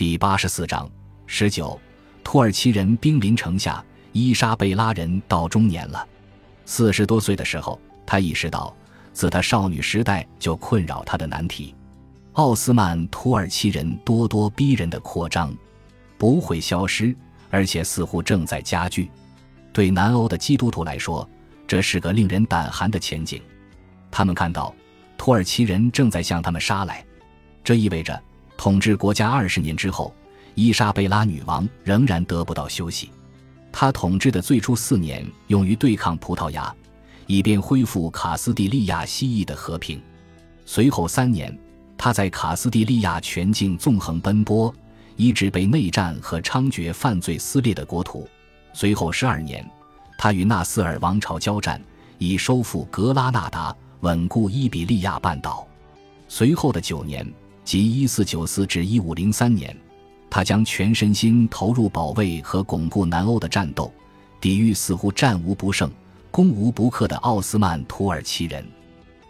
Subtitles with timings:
[0.00, 0.90] 第八十四章
[1.26, 1.78] 十九，
[2.24, 6.08] 土耳其人兵临城下，伊莎贝拉人到中年了。
[6.64, 8.74] 四十多岁的时候，他意识到，
[9.12, 11.74] 自他少女时代就困扰他的难题——
[12.32, 15.54] 奥斯曼土耳其人咄咄逼人的扩张，
[16.16, 17.14] 不会消失，
[17.50, 19.10] 而且似乎正在加剧。
[19.70, 21.28] 对南欧的基督徒来说，
[21.66, 23.38] 这是个令人胆寒的前景。
[24.10, 24.74] 他们看到，
[25.18, 27.04] 土耳其人正在向他们杀来，
[27.62, 28.18] 这意味着。
[28.60, 30.14] 统治国家二十年之后，
[30.54, 33.10] 伊莎贝拉女王仍然得不到休息。
[33.72, 36.70] 她统治的最初四年用于对抗葡萄牙，
[37.26, 39.98] 以便恢复卡斯蒂利亚西裔的和平。
[40.66, 41.58] 随后三年，
[41.96, 44.70] 她在卡斯蒂利亚全境纵横奔波，
[45.16, 48.28] 医治被内战和猖獗犯罪撕裂的国土。
[48.74, 49.66] 随后十二年，
[50.18, 51.82] 她与纳斯尔王朝交战，
[52.18, 55.66] 以收复格拉纳达，稳固伊比利亚半岛。
[56.28, 57.26] 随后的九年。
[57.70, 59.76] 即一四九四至一五零三年，
[60.28, 63.94] 他将全身心投入保卫和巩固南欧的战斗，
[64.40, 65.88] 抵御似乎战无不胜、
[66.32, 68.66] 攻无不克的奥斯曼土耳其人。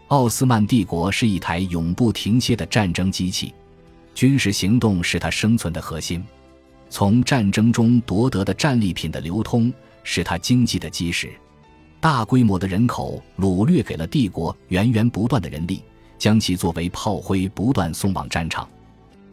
[0.07, 3.53] 奥斯曼帝国是一台永不停歇的战争机器，
[4.15, 6.23] 军事行动是他生存的核心。
[6.89, 11.31] 从战争中夺得的战利品的流通是他经济的基石。
[11.99, 15.83] 大规模的人口掳掠给了帝国源源不断的人力。
[16.21, 18.69] 将其作为炮灰不断送往战场。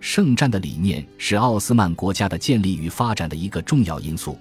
[0.00, 4.38] 圣战的理念是奥斯曼国家的建立与发展的一个重要因素。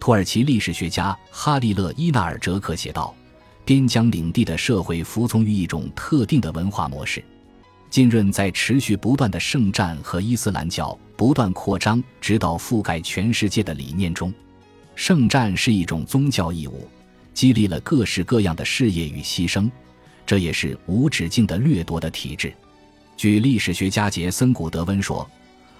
[0.00, 3.14] 土耳其历史学家哈利勒伊纳尔哲克写道
[3.64, 7.22] ：“边疆领地的社会服从于一种特定的文化模式。
[7.88, 14.34] 浸润在持续不断的圣战和伊斯兰教不断扩张，直到覆盖全世界的理念中。
[14.96, 16.88] 圣战是一种宗教义务，
[17.32, 19.70] 激励了各式各样的事业与牺牲。”
[20.26, 22.52] 这也是无止境的掠夺的体制。
[23.16, 25.28] 据历史学家杰森·古德温说，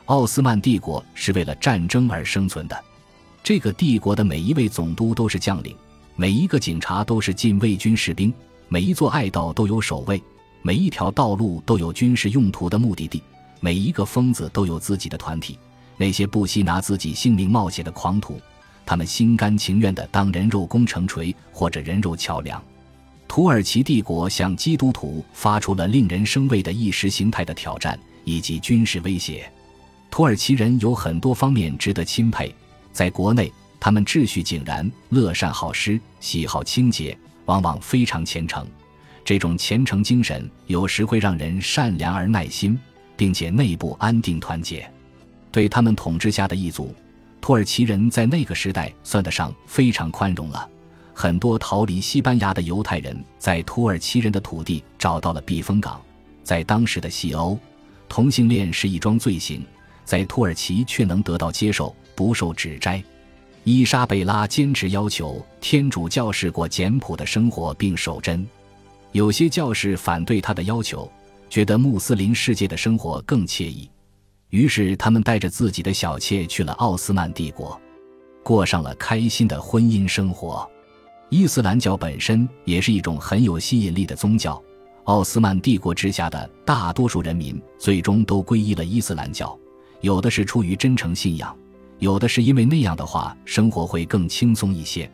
[0.07, 2.85] 奥斯曼帝国是为了战争而生存的。
[3.43, 5.77] 这个帝国的每一位总督都是将领，
[6.17, 8.33] 每一个警察都是禁卫军士兵，
[8.69, 10.23] 每一座爱道都有守卫，
[10.63, 13.23] 每一条道路都有军事用途的目的地，
[13.61, 15.59] 每一个疯子都有自己的团体。
[15.97, 18.41] 那些不惜拿自己性命冒险的狂徒，
[18.87, 22.63] 他们心甘情愿地当人肉工程锤或者人肉桥梁。
[23.35, 29.51] 土耳其帝国向基督徒发出了令人生畏的意识形态的挑战以及军事威胁。
[30.09, 32.55] 土耳其人有很多方面值得钦佩，
[32.93, 38.65] 在国内，他们秩序井然、乐善好施、喜好清洁，往往非常虔诚。
[39.25, 42.79] 这种虔诚精神有时会让人善良而耐心，
[43.17, 44.89] 并且内部安定团结。
[45.51, 46.95] 对他们统治下的异族，
[47.41, 50.71] 土耳其人在那个时代算得上非常宽容了。
[51.15, 56.01] 很多逃离西班牙的犹太人在土耳其人的土地找到了避风港。
[56.43, 57.59] 在当时的西欧，
[58.09, 59.65] 同性恋是一桩罪行，
[60.05, 63.03] 在土耳其却能得到接受，不受指摘。
[63.63, 68.47] 伊莎贝拉坚持要求天主教士过简朴的生活并守贞，
[69.13, 71.11] 有些教士反对他的要求，
[71.49, 73.89] 觉得穆斯林世界的生活更惬意。
[74.51, 77.81] 于是，他们带着自己的小妾去了奥斯曼帝国，
[78.43, 80.69] 过上了开心的婚姻生活。
[81.31, 84.63] 伊斯兰教本身也是一种很有吸引力的宗教。
[85.05, 89.59] 奥斯曼帝国之下的大多数人民最终都皈依了伊斯兰教，
[90.01, 91.55] 有的是出于真诚信仰，
[91.99, 95.11] 有的是因为那样的话生活会更轻松一些。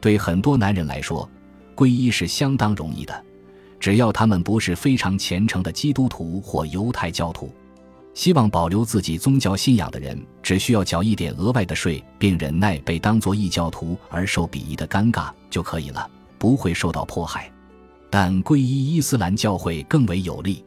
[0.00, 1.28] 对很多男人来说，
[1.74, 3.24] 皈依是相当容易的，
[3.80, 7.50] 只要他们不是非常虔诚的基督徒或犹太教徒。
[8.14, 16.08] 希望保留自己宗教信仰的人，只需要缴一点额外的税，并忍耐被当作异教徒而受鄙夷的尴尬就可以了，
[16.38, 17.50] 不会受到迫害。
[18.08, 20.64] 但皈依伊斯兰教会更为有利。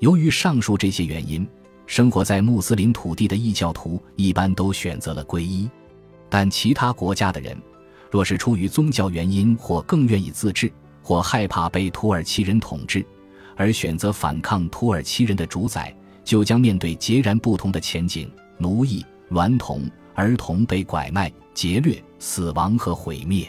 [0.00, 1.46] 由于上述这些原因，
[1.86, 5.70] 生活在穆斯林土地的异教徒一般都选择了皈依。
[6.28, 7.56] 但其他国家的人，
[8.10, 10.72] 若是出于宗教原因或更愿意自治，
[11.02, 13.06] 或害怕被土耳其人统治，
[13.54, 15.94] 而选择反抗土耳其人的主宰。
[16.24, 23.46] 就将面对截然不同的前景：奴役、娈童、儿童被拐卖、劫掠、死亡和毁灭；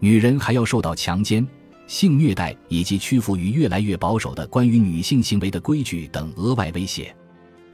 [0.00, 1.46] 女人还要受到强奸、
[1.86, 7.14] 性虐待以及屈服于越来越保守的关于女性行为的规矩等额外威胁。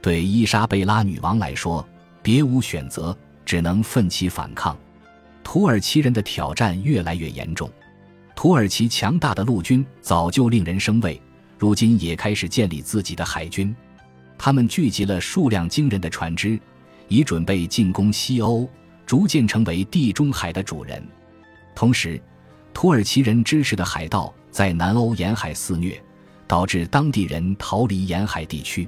[0.01, 1.87] 对伊莎贝拉女王来说，
[2.21, 4.77] 别无选择，只能奋起反抗。
[5.43, 7.69] 土耳其人的挑战越来越严重。
[8.35, 11.21] 土耳其强大的陆军早就令人生畏，
[11.57, 13.73] 如今也开始建立自己的海军。
[14.37, 16.59] 他们聚集了数量惊人的船只，
[17.07, 18.69] 以准备进攻西欧，
[19.05, 21.05] 逐渐成为地中海的主人。
[21.73, 22.21] 同时，
[22.73, 26.01] 土耳其人支持的海盗在南欧沿海肆虐，
[26.47, 28.87] 导致当地人逃离沿海地区。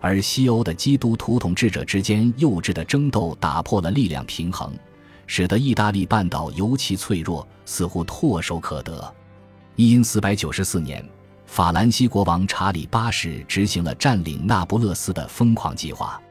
[0.00, 4.72] 而西欧的基督徒统治者之间幼稚的争斗打破了力量平衡，
[5.26, 9.14] 使得意大利半岛尤其脆弱，似乎唾手可得。
[9.76, 11.06] 一因四百九四年，
[11.50, 16.22] 法兰西国王查理八世执行了占领那不勒斯的疯狂计划。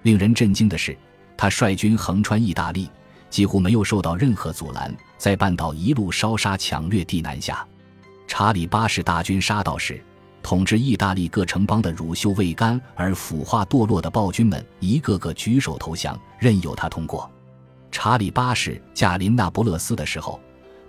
[0.00, 0.96] 令人震惊的是，
[1.36, 2.88] 他率军横穿意大利，
[3.28, 7.62] 几乎没有受到任何阻拦，在半岛一路烧杀抢掠地南下。
[8.26, 10.02] 查理八世大军杀到时。
[10.42, 17.30] 统治意大利各城邦的乳臭未干而腐化堕落的暴君们，一个个举手投降，任由他通过。
[17.90, 20.40] 查理八世驾临那不勒斯的时候，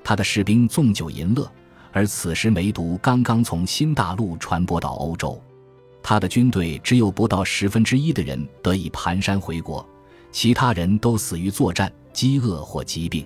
[0.06, 1.52] 他的士兵纵酒淫乐，
[1.94, 5.40] 而此时梅毒刚刚从新大陆传播到欧洲，
[6.02, 9.88] 他的军队只有不到十分之一的人得以蹒跚回国，
[10.32, 13.26] 其他人都死于作战、饥饿或疾病。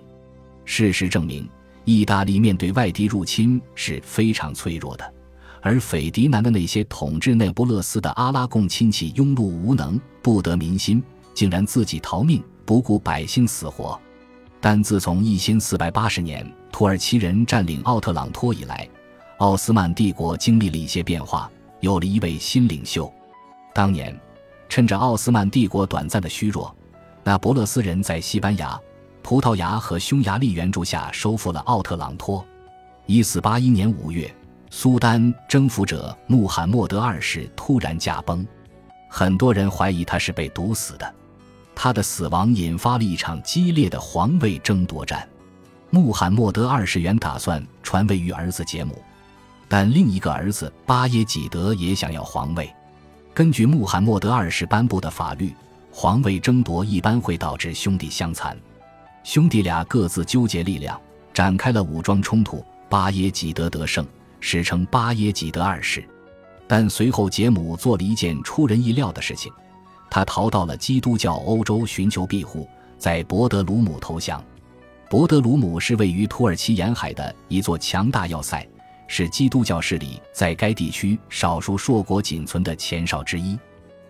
[0.66, 1.50] 事实证明，
[1.86, 5.14] 意大利面对外敌入侵是非常脆弱的。
[5.62, 11.02] 而斐迪南的那些统治那不勒斯的阿拉贡亲戚庸碌无能，不得民心，
[11.34, 14.00] 竟然自己逃命，不顾百姓死活。
[14.60, 18.88] 但自从一千四百八十年土耳其人占领奥特朗托以来，
[19.38, 21.50] 奥斯曼帝国经历了一些变化，
[21.80, 23.12] 有了一位新领袖。
[23.74, 24.18] 当年，
[24.70, 26.76] 趁着奥斯曼帝国短暂的虚弱，
[27.24, 28.80] 那不勒斯人在西班牙、
[29.22, 32.46] 葡萄牙和匈牙利援助下收复了奥特朗托。
[33.06, 34.34] 一四八一年五月。
[34.70, 38.46] 苏丹征服者穆罕默德二世突然驾崩，
[39.10, 41.16] 很多人怀疑他是被毒死的。
[41.74, 45.26] 他的死亡引发了一场激烈的皇位争夺战。
[45.90, 49.02] 穆罕默德二世原打算传位于儿子杰姆，
[49.68, 52.74] 但另一个儿子巴耶济德也想要皇位。
[53.34, 55.54] 根据穆罕默德二世颁布的法律，
[55.92, 58.58] 皇位争夺一般会导致兄弟相残。
[59.24, 61.00] 兄弟俩各自纠结力量，
[61.34, 62.64] 展开了武装冲突。
[62.90, 64.06] 巴耶济德得胜。
[64.40, 66.08] 史称巴耶济德二世，
[66.68, 69.52] 但随后杰姆做了一件出人意料的事情，
[70.12, 72.70] 他逃到了基督教欧洲寻求庇护，
[73.00, 74.42] 在博德鲁姆投降。
[75.10, 78.68] 博德鲁姆是位于土耳其沿海的一座强大要塞，
[79.08, 83.58] 是基督教势力在该地区少数硕果仅存的前哨之一。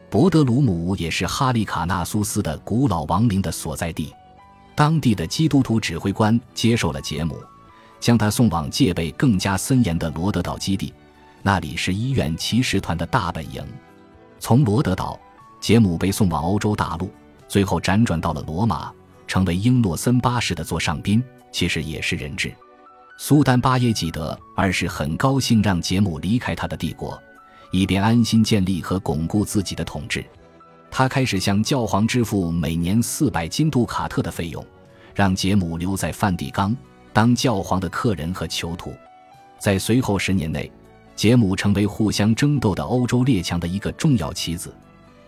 [0.09, 4.11] 博德鲁姆也是哈利卡纳苏斯的古老亡灵的所在地，
[4.73, 7.37] 当地的基督徒指挥官接受了杰姆。
[7.99, 10.93] 将他送往戒备更加森严的罗德岛基地，
[11.41, 13.63] 那里是医院骑士团的大本营。
[14.39, 15.19] 从罗德岛，
[15.59, 17.11] 杰姆被送往欧洲大陆，
[17.47, 18.93] 最后辗转到了罗马，
[19.27, 22.53] 成为英诺森八世的座上宾，其实也是人质。
[23.17, 27.21] 苏丹巴耶济德二世很高兴让杰姆离开他的帝国，
[27.71, 30.23] 以便安心建立和巩固自己的统治。
[30.89, 34.65] 他开始向教皇支付每年四百金杜卡特的费用，
[35.13, 36.75] 让杰姆留在梵蒂冈。
[37.11, 38.93] 当教皇的客人和囚徒，
[39.59, 40.71] 在随后十年内，
[41.15, 44.71] 杰姆成为互相争斗的欧洲列强的一个重要棋子，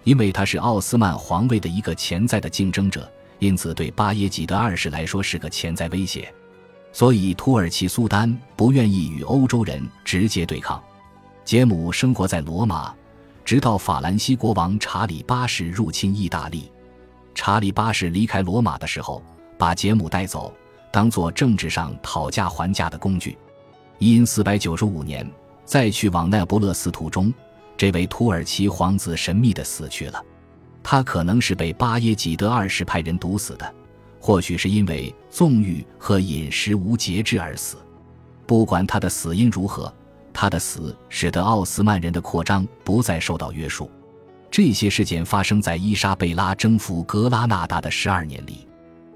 [0.03, 6.31] 因为他是奥斯曼皇位的一个潜在的竞争者，因此对巴耶济德二世来说是个潜在威胁。
[6.91, 10.81] 所以，土耳其苏丹不愿意与欧洲人直接对抗。
[11.45, 12.93] 杰姆生活在罗马，
[13.45, 16.71] 直到法兰西国王查理八世入侵意大利。
[17.35, 19.23] 查理八世离开罗马的时候，
[19.57, 20.53] 把杰姆带走。
[20.91, 23.37] 当做政治上讨价还价的工具。
[23.99, 25.29] 因四百九十五年，
[25.63, 27.31] 再去往那不勒斯途中，
[27.77, 30.19] 这位土耳其皇子神秘的死去了。
[30.83, 33.73] 他可能是被巴耶济德二世派人毒死的，
[34.19, 37.77] 或许是因为纵欲和饮食无节制而死。
[38.45, 39.93] 不管他的死因如何，
[40.33, 43.91] 他的死使得奥斯曼人的扩张不再受到约束。
[44.49, 48.67] 这些事件发生在伊莎贝拉征服格拉纳达的十二年里。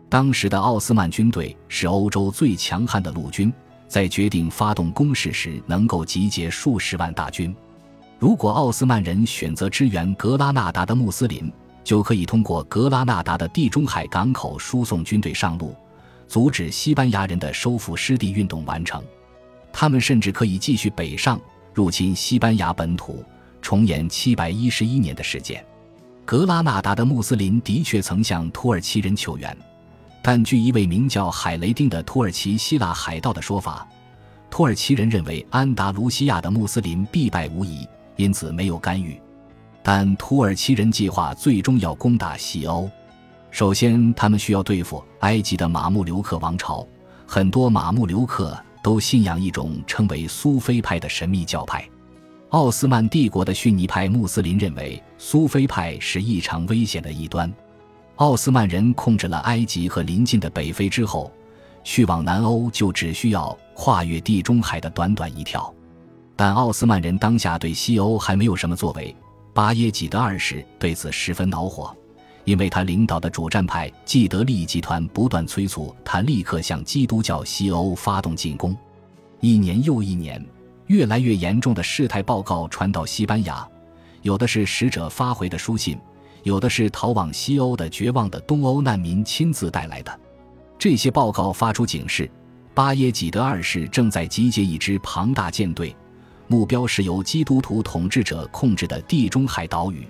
[0.08, 3.52] 当时的奥斯曼军队是欧洲最强悍的陆军，
[3.88, 7.56] 在决定发动攻势时能够集结数十万大军。
[8.20, 11.52] 如果奥斯曼人选择支援格拉纳达的穆斯林，
[11.84, 15.76] 就可以通过格拉纳达的地中海港口输送军队上路，
[16.28, 19.04] 阻止西班牙人的收复失地运动完成。
[19.72, 21.40] 他们甚至可以继续北上，
[21.74, 23.24] 入侵西班牙本土，
[23.62, 25.66] 重演七百一十一年的事件。
[26.26, 29.56] 格拉纳达的穆斯林的确曾向土耳其人求援。
[30.22, 33.86] 但据一位名叫海雷丁的土耳其希腊海盗的说法，
[34.50, 37.86] 土耳其人认为安达卢西亚的穆斯林必败无疑，
[38.16, 39.20] 因此没有干预。
[39.84, 42.90] 但土耳其人计划最终要攻打西欧，
[43.52, 46.88] 首先他们需要对付埃及的马穆留克王朝。
[47.28, 51.88] 很多马穆留克都信仰一种称为苏菲派的神秘教派。
[52.50, 57.52] 奥斯曼帝国的逊尼派穆斯林认为苏菲派是异常危险的一端。
[58.18, 61.32] 奥斯曼人控制了埃及和邻近的北非之后，
[61.84, 65.74] 去往南欧就只需要跨越地中海的短短一条。
[66.36, 69.16] 但奥斯曼人当下对西欧还没有什么作为，
[69.54, 71.96] 巴耶济德二世对此十分恼火，
[72.44, 78.76] 因为他领导的主战派既得利益集团不断催促他立刻向基督教西欧发动进攻。
[79.42, 80.44] 一年又一年，
[80.88, 83.68] 越来越严重的事态报告传到西班牙，
[84.24, 86.00] 有的是使者发回的书信，
[86.42, 90.20] 有的是逃往西欧的绝望的东欧难民亲自带来的。
[90.80, 92.28] 这些报告发出警示：
[92.74, 95.96] 巴耶济德二世正在集结一支庞大舰队，
[96.48, 100.08] 目标是由基督徒统治者控制的地中海岛屿。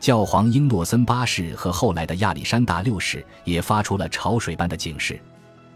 [0.00, 5.20] 教皇英诺森八世和后来的亚历山大六世也发出了潮水般的警示。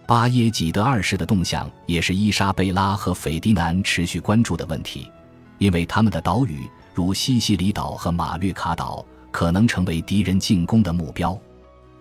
[0.06, 5.10] 巴耶济德二世的动向也是伊莎贝拉和斐迪南持续关注的问题，
[5.58, 11.38] 因为他们的岛屿如西西里岛和马略卡岛可能成为敌人进攻的目标。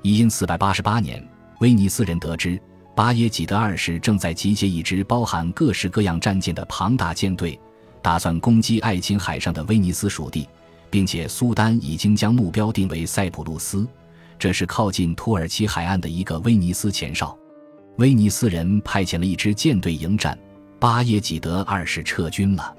[0.02, 1.26] 一因四百八十八年，
[1.60, 2.60] 威尼斯人得知
[2.96, 7.58] 巴耶济德二世正在集结一支包含各式各样战舰的庞大舰队，
[8.02, 10.48] 打算攻击爱琴海上的威尼斯属地，
[10.90, 13.88] 并且苏丹已经将目标定为塞浦路斯，
[14.40, 17.38] 这是靠近土耳其海岸的一个威尼斯前哨。
[17.98, 20.38] 威尼斯人派遣了一支舰队迎战，
[20.80, 22.76] 巴耶济德二世撤军了。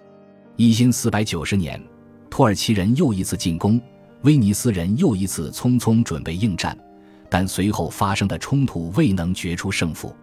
[0.56, 1.80] 一因四百九十年，
[2.28, 3.80] 土耳其人又一次进攻，
[4.22, 6.76] 威尼斯人又一次匆匆准备应战，
[7.30, 10.14] 但随后发生的冲突未能决出胜负。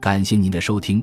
[0.00, 1.02] 感谢您的收听，